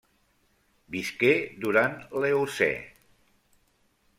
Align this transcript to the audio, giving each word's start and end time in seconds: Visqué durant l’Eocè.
Visqué 0.95 1.29
durant 1.65 2.01
l’Eocè. 2.25 2.71